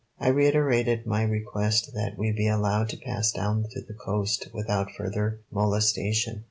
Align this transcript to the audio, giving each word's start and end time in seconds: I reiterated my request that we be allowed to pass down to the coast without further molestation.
I 0.19 0.29
reiterated 0.29 1.05
my 1.05 1.21
request 1.21 1.91
that 1.93 2.17
we 2.17 2.31
be 2.31 2.47
allowed 2.47 2.89
to 2.89 2.97
pass 2.97 3.31
down 3.31 3.65
to 3.69 3.81
the 3.85 3.93
coast 3.93 4.47
without 4.51 4.89
further 4.97 5.41
molestation. 5.51 6.39